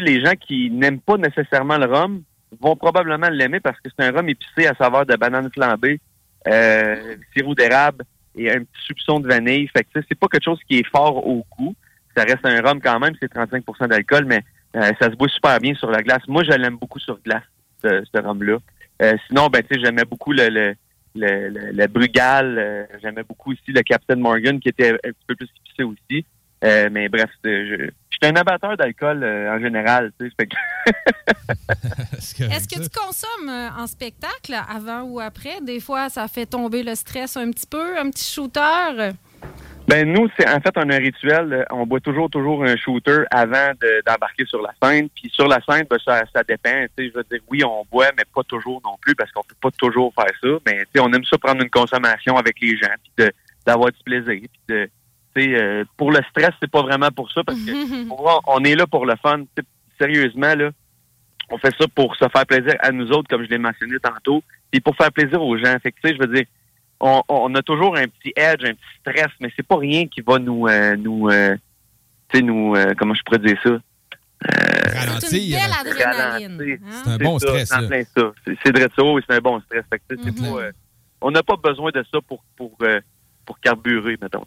les 0.00 0.24
gens 0.24 0.34
qui 0.34 0.70
n'aiment 0.70 1.00
pas 1.00 1.16
nécessairement 1.16 1.76
le 1.76 1.86
rhum 1.86 2.22
vont 2.60 2.76
probablement 2.76 3.28
l'aimer 3.28 3.60
parce 3.60 3.78
que 3.80 3.90
c'est 3.90 4.04
un 4.04 4.12
rhum 4.12 4.28
épicé 4.28 4.66
à 4.66 4.74
saveur 4.74 5.06
de 5.06 5.16
banane 5.16 5.50
flambée, 5.52 6.00
euh, 6.48 7.16
sirop 7.34 7.54
d'érable 7.54 8.04
et 8.34 8.50
un 8.50 8.60
petit 8.60 8.86
soupçon 8.86 9.20
de 9.20 9.28
vanille. 9.28 9.68
Fait 9.68 9.84
que 9.84 10.00
c'est 10.08 10.18
pas 10.18 10.28
quelque 10.28 10.44
chose 10.44 10.60
qui 10.68 10.78
est 10.78 10.88
fort 10.88 11.26
au 11.26 11.44
goût. 11.58 11.74
Ça 12.16 12.24
reste 12.24 12.44
un 12.44 12.60
rhum 12.60 12.80
quand 12.80 12.98
même, 13.00 13.14
c'est 13.20 13.32
35% 13.32 13.88
d'alcool, 13.88 14.24
mais 14.26 14.42
euh, 14.76 14.90
ça 15.00 15.10
se 15.10 15.16
boit 15.16 15.28
super 15.28 15.58
bien 15.60 15.74
sur 15.74 15.90
la 15.90 16.02
glace. 16.02 16.22
Moi, 16.28 16.42
je 16.44 16.52
l'aime 16.52 16.76
beaucoup 16.76 16.98
sur 16.98 17.18
glace, 17.22 17.44
ce, 17.82 18.02
ce 18.12 18.20
rhum-là. 18.20 18.58
Euh, 19.02 19.14
sinon, 19.26 19.48
ben, 19.48 19.62
tu 19.62 19.74
sais, 19.74 19.80
j'aimais 19.84 20.04
beaucoup 20.04 20.32
le, 20.32 20.48
le 20.48 20.74
le, 21.14 21.72
le, 21.72 21.86
Brugal. 21.86 22.58
Euh, 22.58 22.84
j'aimais 23.00 23.22
beaucoup 23.22 23.52
aussi 23.52 23.72
le 23.72 23.82
Captain 23.82 24.16
Morgan 24.16 24.58
qui 24.60 24.68
était 24.68 24.92
un 24.92 24.96
petit 24.96 25.26
peu 25.26 25.34
plus 25.34 25.48
épicé 25.64 25.82
aussi. 25.84 26.26
Euh, 26.64 26.88
mais 26.92 27.08
bref, 27.08 27.30
je, 27.44 27.50
je 27.76 27.90
suis 28.10 28.32
un 28.32 28.36
abatteur 28.36 28.76
d'alcool 28.76 29.22
euh, 29.24 29.56
en 29.56 29.60
général. 29.60 30.12
Tu 30.18 30.30
sais, 30.38 30.48
Est-ce 32.50 32.68
que 32.68 32.82
tu 32.82 32.88
consommes 32.88 33.48
en 33.48 33.86
spectacle 33.86 34.54
avant 34.68 35.02
ou 35.02 35.20
après? 35.20 35.60
Des 35.60 35.80
fois, 35.80 36.08
ça 36.08 36.28
fait 36.28 36.46
tomber 36.46 36.82
le 36.82 36.94
stress 36.94 37.36
un 37.36 37.50
petit 37.50 37.66
peu, 37.66 37.98
un 37.98 38.10
petit 38.10 38.32
shooter? 38.32 39.12
Ben 39.92 40.10
nous, 40.10 40.26
c'est 40.38 40.48
en 40.48 40.58
fait 40.58 40.72
on 40.76 40.88
a 40.88 40.94
un 40.94 40.98
rituel. 40.98 41.52
Euh, 41.52 41.64
on 41.70 41.84
boit 41.84 42.00
toujours 42.00 42.30
toujours 42.30 42.64
un 42.64 42.76
shooter 42.76 43.24
avant 43.30 43.72
d'embarquer 44.06 44.46
sur 44.46 44.62
la 44.62 44.72
scène. 44.82 45.10
Puis 45.10 45.28
sur 45.30 45.46
la 45.46 45.60
scène, 45.68 45.84
ben, 45.90 45.98
ça, 46.02 46.22
ça 46.34 46.42
dépend. 46.42 46.86
Je 46.96 47.12
veux 47.14 47.24
dire, 47.30 47.40
oui, 47.50 47.62
on 47.62 47.84
boit, 47.92 48.06
mais 48.16 48.24
pas 48.34 48.42
toujours 48.44 48.80
non 48.86 48.96
plus 49.02 49.14
parce 49.14 49.30
qu'on 49.32 49.42
peut 49.42 49.54
pas 49.60 49.70
toujours 49.72 50.10
faire 50.14 50.32
ça. 50.42 50.48
Mais 50.66 50.86
on 50.98 51.12
aime 51.12 51.24
ça 51.24 51.36
prendre 51.36 51.62
une 51.62 51.68
consommation 51.68 52.38
avec 52.38 52.58
les 52.62 52.74
gens, 52.78 52.94
puis 53.02 53.26
d'avoir 53.66 53.92
du 53.92 53.98
plaisir. 54.02 54.40
Puis 54.40 54.48
de, 54.66 54.88
euh, 55.36 55.84
pour 55.98 56.10
le 56.10 56.20
stress, 56.30 56.52
c'est 56.58 56.70
pas 56.70 56.80
vraiment 56.80 57.10
pour 57.10 57.30
ça 57.30 57.42
parce 57.44 57.58
que 57.58 58.08
on 58.46 58.64
est 58.64 58.74
là 58.74 58.86
pour 58.86 59.04
le 59.04 59.16
fun. 59.22 59.42
Sérieusement 60.00 60.54
là, 60.54 60.70
on 61.50 61.58
fait 61.58 61.74
ça 61.78 61.84
pour 61.94 62.16
se 62.16 62.24
faire 62.34 62.46
plaisir 62.46 62.76
à 62.80 62.92
nous 62.92 63.10
autres, 63.10 63.28
comme 63.28 63.44
je 63.44 63.50
l'ai 63.50 63.58
mentionné 63.58 63.98
tantôt, 63.98 64.42
puis 64.70 64.80
pour 64.80 64.96
faire 64.96 65.12
plaisir 65.12 65.42
aux 65.42 65.58
gens. 65.58 65.76
Fait 65.82 65.92
que 65.92 65.98
je 66.02 66.18
veux 66.18 66.34
dire 66.34 66.46
on, 67.02 67.54
a 67.54 67.62
toujours 67.62 67.96
un 67.96 68.06
petit 68.06 68.32
edge, 68.36 68.64
un 68.64 68.74
petit 68.74 68.98
stress, 69.00 69.28
mais 69.40 69.50
c'est 69.56 69.66
pas 69.66 69.76
rien 69.76 70.06
qui 70.06 70.20
va 70.20 70.38
nous, 70.38 70.66
euh, 70.68 70.96
nous, 70.96 71.28
euh, 71.28 71.56
tu 72.28 72.38
sais, 72.38 72.44
nous, 72.44 72.74
euh, 72.76 72.94
comment 72.96 73.14
je 73.14 73.22
pourrais 73.22 73.40
dire 73.40 73.58
ça? 73.62 73.78
c'est 75.20 75.44
une 75.44 75.52
belle 75.52 75.70
adrénaline. 75.80 76.78
C'est 77.04 77.10
un 77.10 77.16
bon 77.18 77.38
stress. 77.38 77.68
C'est 77.68 78.72
de 78.72 78.80
ça, 78.80 79.02
c'est 79.28 79.34
un 79.34 79.40
bon 79.40 79.60
stress. 79.60 79.84
On 81.20 81.30
n'a 81.30 81.42
pas 81.42 81.56
besoin 81.56 81.90
de 81.92 82.04
ça 82.10 82.18
pour, 82.26 82.42
pour 82.56 82.76
pour 83.44 83.58
carburer, 83.58 84.16
mettons. 84.22 84.44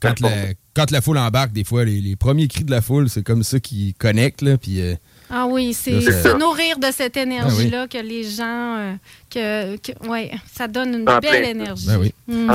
Quand, 0.00 0.20
la, 0.20 0.30
quand 0.74 0.90
la 0.92 1.00
foule 1.00 1.18
embarque, 1.18 1.52
des 1.52 1.64
fois, 1.64 1.84
les, 1.84 2.14
premiers 2.14 2.46
cris 2.46 2.62
de 2.62 2.70
la 2.70 2.80
foule, 2.80 3.08
c'est 3.08 3.24
comme 3.24 3.42
ça 3.42 3.58
qui 3.58 3.94
connectent, 3.94 4.42
là, 4.42 4.56
puis... 4.56 4.80
Euh, 5.30 5.34
ah 5.34 5.46
oui, 5.46 5.74
c'est 5.74 6.00
se 6.00 6.36
nourrir 6.36 6.78
de 6.78 6.86
cette 6.90 7.16
ah 7.16 7.22
énergie-là 7.22 7.86
que 7.86 7.98
les 7.98 8.24
gens. 8.24 8.96
Euh, 9.36 9.76
que, 9.76 10.08
ouais, 10.08 10.30
ça 10.46 10.68
donne 10.68 10.94
une 10.94 11.04
belle 11.04 11.44
énergie. 11.44 11.86
Ben 11.86 11.98
oui. 11.98 12.14
Mm. 12.26 12.50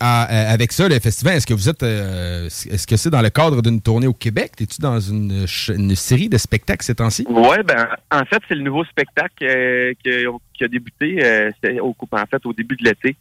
Ah, 0.00 0.28
euh, 0.30 0.52
avec 0.52 0.72
ça, 0.72 0.88
le 0.88 0.98
festival, 0.98 1.36
est-ce 1.36 1.46
que 1.46 1.54
vous 1.54 1.68
êtes. 1.68 1.82
Euh, 1.82 2.46
est-ce 2.46 2.86
que 2.86 2.96
c'est 2.96 3.08
dans 3.08 3.22
le 3.22 3.30
cadre 3.30 3.62
d'une 3.62 3.80
tournée 3.80 4.06
au 4.06 4.12
Québec? 4.12 4.52
Es-tu 4.60 4.80
dans 4.80 5.00
une, 5.00 5.46
série 5.46 6.28
de 6.28 6.36
spectacles 6.36 6.84
ces 6.84 6.96
temps-ci? 6.96 7.24
Oui, 7.28 7.56
ben, 7.64 7.88
en 8.10 8.24
fait, 8.24 8.42
c'est 8.48 8.54
le 8.54 8.62
nouveau 8.62 8.84
spectacle 8.84 9.94
qui, 10.02 10.64
a 10.64 10.68
débuté 10.68 11.50
au, 11.80 11.96
en 12.10 12.26
fait, 12.26 12.44
au 12.44 12.52
début 12.52 12.76
de 12.76 12.84
l'été. 12.84 13.16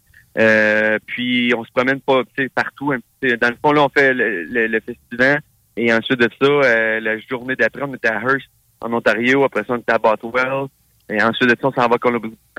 puis 1.05 1.53
on 1.55 1.63
se 1.63 1.71
promène 1.71 2.01
pas 2.01 2.23
partout. 2.53 2.93
Dans 3.21 3.49
le 3.49 3.57
fond, 3.61 3.71
là, 3.71 3.83
on 3.83 3.89
fait 3.89 4.13
le, 4.13 4.79
festival. 4.79 5.41
Et 5.77 5.93
ensuite 5.93 6.19
de 6.19 6.29
ça, 6.41 6.99
la 6.99 7.17
journée 7.19 7.55
d'après, 7.55 7.83
on 7.83 7.93
était 7.95 8.09
à 8.09 8.19
Hearst 8.21 8.49
en 8.81 8.93
Ontario. 8.93 9.43
Après 9.43 9.61
ça, 9.61 9.73
on 9.73 9.77
était 9.77 9.93
à 9.93 9.97
Bothwell. 9.97 10.67
Et 11.09 11.21
ensuite 11.21 11.49
de 11.49 11.57
ça, 11.59 11.67
on 11.67 11.73
s'en 11.73 11.87
va 11.87 11.97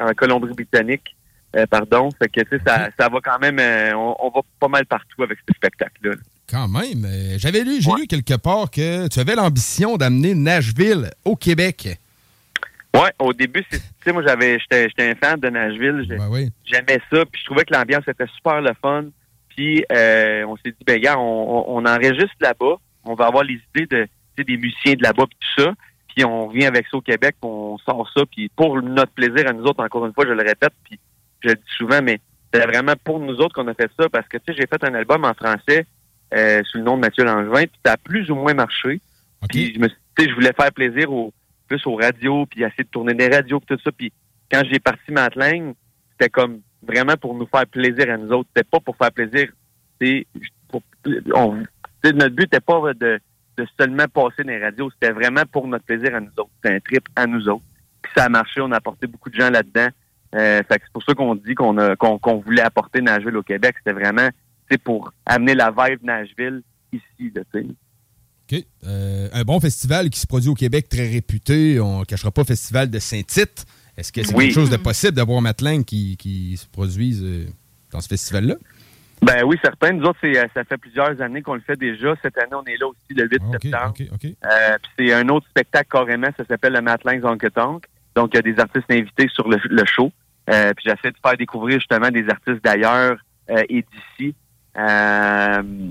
en 0.00 0.14
Colombie-Britannique. 0.14 1.16
Euh, 1.56 1.66
pardon. 1.66 2.08
Fait 2.18 2.28
que, 2.28 2.40
tu 2.40 2.56
sais, 2.56 2.62
ça, 2.66 2.88
ça 2.98 3.08
va 3.08 3.20
quand 3.22 3.38
même... 3.38 3.58
Euh, 3.58 3.94
on, 3.94 4.30
va 4.34 4.40
pas 4.58 4.68
mal 4.68 4.86
partout 4.86 5.22
avec 5.22 5.38
ce 5.46 5.54
spectacle-là. 5.54 6.14
Quand 6.48 6.68
même. 6.68 7.04
Euh, 7.04 7.36
j'avais 7.38 7.62
lu, 7.62 7.80
j'ai 7.80 7.90
lu 7.92 8.06
quelque 8.06 8.36
part 8.36 8.70
que 8.70 9.08
tu 9.08 9.20
avais 9.20 9.34
l'ambition 9.34 9.96
d'amener 9.96 10.34
Nashville 10.34 11.10
au 11.24 11.36
Québec. 11.36 11.98
Oui, 12.94 13.08
au 13.18 13.32
début, 13.32 13.64
tu 13.70 13.78
sais, 14.04 14.12
moi, 14.12 14.22
j'avais, 14.26 14.58
j'étais, 14.58 15.10
un 15.10 15.14
fan 15.14 15.40
de 15.40 15.48
Nashville. 15.48 16.06
J'aimais 16.64 17.00
ça, 17.10 17.24
puis 17.24 17.40
je 17.40 17.44
trouvais 17.46 17.64
que 17.64 17.72
l'ambiance 17.72 18.06
était 18.06 18.26
super 18.36 18.60
le 18.60 18.72
fun. 18.82 19.06
Puis, 19.48 19.84
on 19.90 20.56
s'est 20.56 20.72
dit, 20.72 20.84
ben, 20.86 21.00
gars, 21.00 21.18
on, 21.18 21.64
on, 21.68 21.86
enregistre 21.86 22.36
là-bas. 22.40 22.76
On 23.04 23.14
va 23.14 23.26
avoir 23.26 23.44
les 23.44 23.60
idées 23.74 23.86
de, 23.86 24.42
des 24.42 24.56
musiciens 24.58 24.94
de 24.94 25.02
là-bas, 25.02 25.24
tout 25.24 25.62
ça 25.62 25.72
puis 26.14 26.24
on 26.24 26.48
vient 26.48 26.68
avec 26.68 26.86
ça 26.88 26.96
au 26.96 27.00
Québec, 27.00 27.36
on 27.42 27.78
sort 27.78 28.08
ça, 28.14 28.24
puis 28.26 28.48
pour 28.50 28.80
notre 28.82 29.12
plaisir 29.12 29.48
à 29.48 29.52
nous 29.52 29.64
autres, 29.64 29.82
encore 29.82 30.06
une 30.06 30.12
fois, 30.12 30.26
je 30.26 30.32
le 30.32 30.42
répète, 30.42 30.72
puis 30.84 30.98
je 31.40 31.48
le 31.48 31.54
dis 31.54 31.62
souvent, 31.76 32.00
mais 32.02 32.20
c'est 32.52 32.66
vraiment 32.66 32.94
pour 33.02 33.18
nous 33.18 33.36
autres 33.36 33.54
qu'on 33.54 33.68
a 33.68 33.74
fait 33.74 33.90
ça, 33.98 34.08
parce 34.08 34.28
que, 34.28 34.36
tu 34.38 34.44
sais, 34.48 34.58
j'ai 34.60 34.66
fait 34.66 34.84
un 34.84 34.94
album 34.94 35.24
en 35.24 35.34
français 35.34 35.86
euh, 36.34 36.62
sous 36.64 36.78
le 36.78 36.84
nom 36.84 36.96
de 36.96 37.00
Mathieu 37.00 37.24
Langevin, 37.24 37.62
puis 37.62 37.80
ça 37.84 37.92
a 37.92 37.96
plus 37.96 38.30
ou 38.30 38.34
moins 38.34 38.54
marché. 38.54 39.00
Puis 39.48 39.74
je 39.74 39.80
me 39.80 39.88
tu 39.88 39.94
sais, 40.18 40.28
je 40.28 40.34
voulais 40.34 40.52
faire 40.52 40.72
plaisir 40.72 41.10
au, 41.10 41.32
plus 41.66 41.86
aux 41.86 41.96
radios, 41.96 42.46
puis 42.46 42.62
essayer 42.62 42.84
de 42.84 42.88
tourner 42.90 43.14
des 43.14 43.28
radios, 43.28 43.60
puis 43.60 43.76
tout 43.76 43.82
ça, 43.82 43.90
puis 43.92 44.12
quand 44.50 44.62
j'ai 44.70 44.78
parti 44.78 45.10
Matling, 45.10 45.72
c'était 46.12 46.28
comme 46.28 46.60
vraiment 46.82 47.16
pour 47.16 47.34
nous 47.34 47.46
faire 47.46 47.66
plaisir 47.66 48.10
à 48.10 48.18
nous 48.18 48.30
autres, 48.32 48.50
c'était 48.54 48.68
pas 48.68 48.80
pour 48.80 48.96
faire 48.96 49.12
plaisir, 49.12 49.48
c'est 50.00 50.26
notre 52.04 52.34
but 52.34 52.42
n'était 52.42 52.60
pas 52.60 52.92
de 52.94 53.20
de 53.56 53.66
seulement 53.78 54.06
passer 54.08 54.44
dans 54.44 54.50
les 54.50 54.62
radios. 54.62 54.90
C'était 54.90 55.12
vraiment 55.12 55.42
pour 55.50 55.66
notre 55.66 55.84
plaisir 55.84 56.14
à 56.14 56.20
nous 56.20 56.30
autres. 56.38 56.50
C'était 56.62 56.74
un 56.74 56.80
trip 56.80 57.08
à 57.16 57.26
nous 57.26 57.48
autres. 57.48 57.64
Puis 58.02 58.12
ça 58.16 58.24
a 58.24 58.28
marché, 58.28 58.60
on 58.60 58.72
a 58.72 58.76
apporté 58.76 59.06
beaucoup 59.06 59.30
de 59.30 59.34
gens 59.34 59.50
là-dedans. 59.50 59.88
Euh, 60.34 60.62
c'est 60.70 60.80
pour 60.92 61.02
ça 61.02 61.14
qu'on 61.14 61.34
dit 61.34 61.54
qu'on 61.54 61.76
a 61.76 61.94
qu'on 61.96 62.36
voulait 62.38 62.62
apporter 62.62 63.02
Nashville 63.02 63.36
au 63.36 63.42
Québec. 63.42 63.74
C'était 63.78 63.98
vraiment 63.98 64.30
pour 64.78 65.12
amener 65.26 65.54
la 65.54 65.70
vibe 65.70 66.02
Nashville 66.02 66.62
ici. 66.92 67.32
Là, 67.34 67.42
OK. 67.54 68.64
Euh, 68.84 69.28
un 69.32 69.44
bon 69.44 69.60
festival 69.60 70.10
qui 70.10 70.20
se 70.20 70.26
produit 70.26 70.48
au 70.48 70.54
Québec, 70.54 70.88
très 70.88 71.08
réputé. 71.08 71.80
On 71.80 72.00
ne 72.00 72.04
cachera 72.04 72.30
pas 72.30 72.44
Festival 72.44 72.90
de 72.90 72.98
Saint-Tite. 72.98 73.66
Est-ce 73.96 74.12
que 74.12 74.22
c'est 74.22 74.32
quelque 74.32 74.54
chose 74.54 74.70
de 74.70 74.76
possible 74.76 75.12
d'avoir 75.12 75.40
Matelin 75.42 75.82
qui, 75.82 76.16
qui 76.16 76.56
se 76.56 76.66
produise 76.66 77.22
euh, 77.22 77.46
dans 77.90 78.00
ce 78.00 78.08
festival-là? 78.08 78.56
Ben 79.22 79.44
oui, 79.44 79.56
certain. 79.62 79.92
Nous 79.92 80.04
autres, 80.04 80.18
euh, 80.24 80.46
ça 80.52 80.64
fait 80.64 80.76
plusieurs 80.76 81.20
années 81.22 81.42
qu'on 81.42 81.54
le 81.54 81.60
fait 81.60 81.76
déjà. 81.76 82.12
Cette 82.22 82.36
année, 82.38 82.54
on 82.54 82.64
est 82.64 82.76
là 82.76 82.88
aussi 82.88 83.14
le 83.14 83.28
8 83.28 83.40
ah, 83.40 83.52
septembre. 83.52 83.94
Euh, 84.24 84.78
c'est 84.98 85.12
un 85.12 85.28
autre 85.28 85.46
spectacle 85.48 85.88
carrément, 85.90 86.28
ça 86.36 86.44
s'appelle 86.44 86.72
le 86.72 86.80
Matlins 86.80 87.22
Honketonk. 87.22 87.84
Donc, 88.16 88.30
il 88.32 88.36
y 88.36 88.38
a 88.40 88.42
des 88.42 88.58
artistes 88.58 88.90
invités 88.90 89.28
sur 89.28 89.48
le, 89.48 89.84
show. 89.86 90.10
Euh, 90.50 90.72
puis 90.74 90.86
j'essaie 90.86 91.12
de 91.12 91.16
faire 91.24 91.36
découvrir 91.36 91.78
justement 91.78 92.10
des 92.10 92.28
artistes 92.28 92.62
d'ailleurs 92.64 93.16
et 93.48 93.84
d'ici 93.92 94.34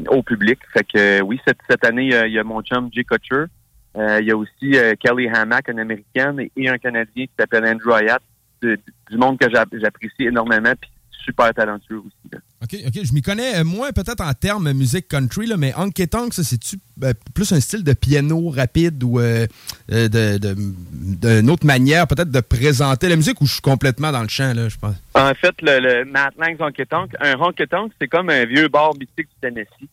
au 0.09 0.23
public. 0.23 0.59
Fait 0.73 0.83
que 0.83 1.21
oui, 1.21 1.39
cette, 1.47 1.59
cette 1.69 1.85
année, 1.85 2.09
il 2.25 2.33
y, 2.33 2.39
a 2.39 2.43
mon 2.43 2.61
chum 2.61 2.89
Jay 2.91 3.03
Kutcher. 3.03 3.45
il 3.95 4.25
y 4.25 4.31
a 4.31 4.35
aussi 4.35 4.75
Kelly 4.99 5.29
Hammack, 5.29 5.69
une 5.69 5.79
américaine, 5.79 6.47
et, 6.55 6.69
un 6.69 6.77
Canadien 6.77 7.25
qui 7.25 7.31
s'appelle 7.39 7.65
Andrew 7.65 7.93
Hyatt, 7.93 8.21
du 8.61 9.17
monde 9.17 9.39
que 9.39 9.47
j'apprécie 9.49 10.25
énormément. 10.25 10.73
Puis 10.79 10.91
super 11.23 11.53
talentueux 11.53 11.99
aussi. 11.99 12.41
OK, 12.63 12.75
OK. 12.85 13.03
Je 13.03 13.13
m'y 13.13 13.23
connais 13.23 13.59
euh, 13.59 13.63
moins 13.63 13.91
peut-être 13.91 14.21
en 14.21 14.33
termes 14.33 14.71
musique 14.73 15.07
country, 15.07 15.47
là, 15.47 15.57
mais 15.57 15.73
Honky 15.75 16.07
Tonk, 16.07 16.33
c'est-tu 16.33 16.77
euh, 17.03 17.13
plus 17.33 17.51
un 17.53 17.59
style 17.59 17.83
de 17.83 17.93
piano 17.93 18.49
rapide 18.49 19.03
ou 19.03 19.19
euh, 19.19 19.47
d'une 19.89 21.49
autre 21.49 21.65
manière 21.65 22.05
peut-être 22.05 22.29
de 22.29 22.39
présenter 22.39 23.09
la 23.09 23.15
musique 23.15 23.41
ou 23.41 23.47
je 23.47 23.53
suis 23.53 23.61
complètement 23.61 24.11
dans 24.11 24.21
le 24.21 24.27
champ, 24.27 24.53
là, 24.53 24.69
je 24.69 24.77
pense? 24.77 24.95
En 25.15 25.33
fait, 25.33 25.55
le, 25.63 25.79
le 25.79 26.05
Matt 26.05 26.35
Lang's 26.37 26.61
Honky 26.61 26.85
Tonk, 26.85 27.11
un 27.19 27.33
Honky 27.39 27.67
Tonk, 27.67 27.93
c'est 27.99 28.07
comme 28.07 28.29
un 28.29 28.45
vieux 28.45 28.67
bar 28.67 28.93
mythique 28.93 29.27
du 29.27 29.35
Tennessee. 29.41 29.89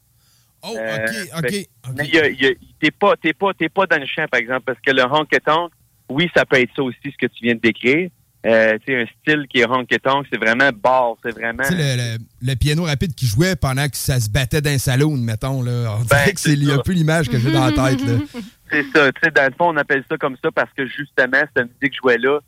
Oh, 0.63 0.73
OK, 0.73 1.11
OK. 1.39 1.39
okay. 1.39 1.69
Mais 1.97 2.57
t'es 2.81 2.91
pas, 2.91 3.15
pas, 3.17 3.53
pas 3.75 3.87
dans 3.87 4.01
le 4.01 4.07
champ, 4.07 4.27
par 4.31 4.41
exemple, 4.41 4.65
parce 4.67 4.81
que 4.81 4.91
le 4.91 5.05
Honky 5.05 5.39
Tonk, 5.45 5.73
oui, 6.11 6.31
ça 6.37 6.45
peut 6.45 6.61
être 6.61 6.75
ça 6.77 6.83
aussi, 6.83 6.99
ce 7.05 7.17
que 7.17 7.33
tu 7.33 7.45
viens 7.45 7.55
de 7.55 7.61
décrire, 7.61 8.11
euh, 8.47 8.79
un 8.89 9.05
style 9.21 9.47
qui 9.49 9.59
est 9.59 9.69
honky 9.69 9.97
c'est 10.31 10.39
vraiment 10.39 10.71
bar, 10.73 11.17
c'est 11.25 11.33
vraiment. 11.33 11.65
Le, 11.71 12.19
le, 12.41 12.55
piano 12.55 12.85
rapide 12.85 13.15
qui 13.15 13.27
jouait 13.27 13.57
pendant 13.57 13.89
que 13.89 13.97
ça 13.97 14.21
se 14.21 14.31
battait 14.31 14.61
dans 14.61 14.71
un 14.71 14.79
salon, 14.79 15.17
mettons. 15.17 15.63
Là. 15.63 15.97
On 15.99 16.05
dirait 16.05 16.27
ben, 16.27 16.35
que 16.35 16.41
c'est 16.41 16.73
un 16.73 16.79
peu 16.79 16.93
l'image 16.93 17.29
que 17.29 17.39
j'ai 17.39 17.51
dans 17.51 17.67
la 17.67 17.73
tête. 17.73 18.01
C'est 18.71 18.85
ça. 18.95 19.11
Tu 19.13 19.21
sais, 19.25 19.31
dans 19.31 19.47
le 19.47 19.55
fond, 19.57 19.71
on 19.71 19.77
appelle 19.77 20.05
ça 20.11 20.19
comme 20.19 20.37
ça 20.43 20.51
parce 20.53 20.71
que 20.75 20.87
justement, 20.87 21.43
cette 21.57 21.71
musique 21.81 21.97
jouait 21.97 22.19
là. 22.19 22.41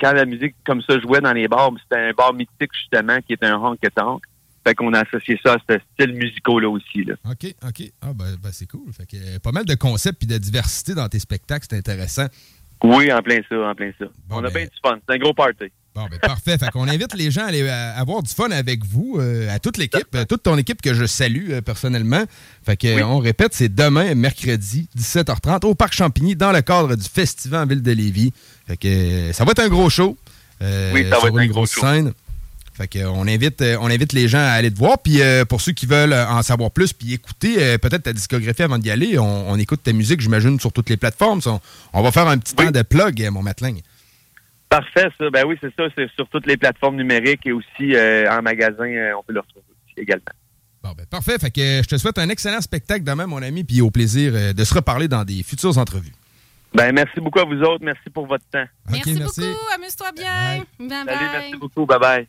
Quand 0.00 0.12
la 0.12 0.24
musique 0.24 0.56
comme 0.64 0.82
ça 0.82 0.98
jouait 0.98 1.20
dans 1.20 1.32
les 1.32 1.46
bars, 1.46 1.70
c'était 1.82 2.00
un 2.08 2.12
bar 2.12 2.32
mythique 2.32 2.72
justement 2.72 3.20
qui 3.20 3.34
est 3.34 3.44
un 3.44 3.56
honky 3.56 3.86
Fait 4.66 4.74
qu'on 4.74 4.92
a 4.94 5.00
associé 5.00 5.38
ça 5.44 5.54
à 5.54 5.58
ce 5.68 5.78
style 5.92 6.14
musical-là 6.14 6.68
aussi. 6.68 7.04
Là. 7.04 7.14
OK, 7.30 7.54
OK. 7.62 7.92
Ah, 8.00 8.12
ben, 8.14 8.36
ben 8.42 8.50
c'est 8.50 8.66
cool. 8.66 8.92
Fait 8.92 9.06
que, 9.06 9.16
euh, 9.16 9.38
pas 9.38 9.52
mal 9.52 9.66
de 9.66 9.74
concepts 9.74 10.24
et 10.24 10.26
de 10.26 10.38
diversité 10.38 10.94
dans 10.94 11.08
tes 11.08 11.20
spectacles, 11.20 11.66
c'est 11.70 11.76
intéressant. 11.76 12.26
Oui, 12.82 13.12
en 13.12 13.22
plein 13.22 13.40
ça, 13.48 13.56
en 13.56 13.74
plein 13.74 13.90
ça. 13.98 14.06
on 14.30 14.38
a 14.38 14.42
ben, 14.42 14.52
bien 14.52 14.64
du 14.64 14.70
fun. 14.82 14.98
C'est 15.06 15.14
un 15.14 15.18
gros 15.18 15.34
party. 15.34 15.66
Bon, 15.94 16.06
ben 16.08 16.18
parfait. 16.20 16.56
fait 16.58 16.70
qu'on 16.70 16.86
invite 16.86 17.14
les 17.14 17.30
gens 17.32 17.42
à 17.42 17.46
aller 17.46 17.68
avoir 17.68 18.22
du 18.22 18.32
fun 18.32 18.50
avec 18.50 18.84
vous, 18.84 19.16
euh, 19.18 19.52
à 19.52 19.58
toute 19.58 19.78
l'équipe, 19.78 20.16
toute 20.28 20.44
ton 20.44 20.56
équipe 20.56 20.80
que 20.80 20.94
je 20.94 21.06
salue 21.06 21.50
euh, 21.50 21.60
personnellement. 21.60 22.22
Fait 22.64 22.76
que 22.76 23.02
on 23.02 23.18
répète, 23.18 23.52
c'est 23.52 23.74
demain, 23.74 24.14
mercredi, 24.14 24.88
17h30, 24.96 25.66
au 25.66 25.74
Parc 25.74 25.94
Champigny, 25.94 26.36
dans 26.36 26.52
le 26.52 26.62
cadre 26.62 26.94
du 26.94 27.08
Festival 27.08 27.64
en 27.64 27.66
Ville 27.66 27.82
de 27.82 27.90
Lévis. 27.90 28.32
Fait 28.68 28.76
que 28.76 28.86
euh, 28.86 29.32
ça 29.32 29.44
va 29.44 29.50
être 29.50 29.58
un 29.58 29.68
gros 29.68 29.90
show. 29.90 30.16
oui, 30.60 31.04
ça 31.10 31.18
va 31.18 31.28
être 31.28 31.38
un 31.38 31.46
gros 31.46 31.66
show. 31.66 31.80
scène. 31.80 32.12
Fait 32.78 32.86
que, 32.86 33.04
on, 33.04 33.26
invite, 33.26 33.60
euh, 33.60 33.76
on 33.80 33.90
invite 33.90 34.12
les 34.12 34.28
gens 34.28 34.38
à 34.38 34.52
aller 34.52 34.70
te 34.70 34.78
voir. 34.78 34.98
Puis 35.02 35.20
euh, 35.20 35.44
pour 35.44 35.60
ceux 35.60 35.72
qui 35.72 35.84
veulent 35.84 36.12
en 36.12 36.42
savoir 36.42 36.70
plus, 36.70 36.92
puis 36.92 37.14
écouter 37.14 37.56
euh, 37.58 37.76
peut-être 37.76 38.04
ta 38.04 38.12
discographie 38.12 38.62
avant 38.62 38.78
d'y 38.78 38.88
aller, 38.88 39.18
on, 39.18 39.56
écoute 39.56 39.82
ta 39.82 39.92
musique, 39.92 40.20
j'imagine, 40.20 40.60
sur 40.60 40.72
toutes 40.72 40.88
les 40.88 40.96
plateformes. 40.96 41.40
On, 41.92 42.02
va 42.02 42.12
faire 42.12 42.28
un 42.28 42.38
petit 42.38 42.54
temps 42.54 42.70
de 42.70 42.82
plug, 42.82 43.28
mon 43.32 43.42
Matelin. 43.42 43.74
Parfait, 44.68 45.08
ça. 45.18 45.28
Ben 45.30 45.44
oui, 45.44 45.58
c'est 45.60 45.74
ça. 45.74 45.88
C'est 45.96 46.08
sur 46.14 46.28
toutes 46.28 46.46
les 46.46 46.56
plateformes 46.56 46.94
numériques 46.94 47.44
et 47.46 47.52
aussi 47.52 47.96
en 48.30 48.42
magasin, 48.42 49.12
on 49.18 49.24
peut 49.24 49.32
le 49.32 49.40
retrouver 49.40 49.64
aussi 49.84 50.00
également. 50.00 50.24
Bon, 50.80 50.92
ben, 50.96 51.04
parfait. 51.06 51.36
Fait 51.40 51.50
que 51.50 51.82
je 51.82 51.88
te 51.88 51.96
souhaite 51.96 52.18
un 52.18 52.28
excellent 52.28 52.60
spectacle 52.60 53.02
demain, 53.02 53.26
mon 53.26 53.42
ami, 53.42 53.64
puis 53.64 53.80
au 53.80 53.90
plaisir 53.90 54.54
de 54.54 54.64
se 54.64 54.72
reparler 54.72 55.08
dans 55.08 55.24
des 55.24 55.42
futures 55.42 55.76
entrevues. 55.78 56.12
Ben, 56.72 56.92
merci 56.92 57.18
beaucoup 57.18 57.40
à 57.40 57.44
vous 57.44 57.60
autres. 57.60 57.82
Merci 57.84 58.08
pour 58.14 58.26
votre 58.28 58.44
temps. 58.52 58.66
merci, 58.88 59.14
beaucoup. 59.14 59.58
Amuse-toi 59.74 60.12
bien. 60.14 60.64
Bye 60.78 60.88
bye. 60.88 61.04
Salut, 61.06 61.30
merci 61.32 61.56
beaucoup. 61.56 61.86
Bye 61.86 61.98
bye. 61.98 62.28